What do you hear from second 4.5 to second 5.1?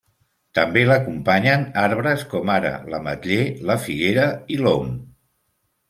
i l'om.